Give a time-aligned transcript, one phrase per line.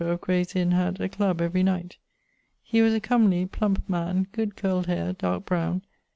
[0.03, 1.97] of Grayes Inne, had a clubb every night.
[2.63, 5.83] He was a comely plump man, good curled haire, darke browne.